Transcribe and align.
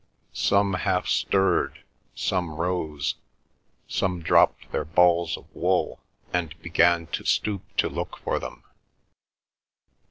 Some 0.33 0.73
half 0.73 1.05
stirred; 1.07 1.83
some 2.15 2.49
rose; 2.55 3.17
some 3.87 4.23
dropped 4.23 4.71
their 4.71 4.83
balls 4.83 5.37
of 5.37 5.45
wool 5.53 5.99
and 6.33 6.59
began 6.59 7.05
to 7.13 7.23
stoop 7.23 7.61
to 7.77 7.87
look 7.87 8.17
for 8.17 8.39
them. 8.39 8.63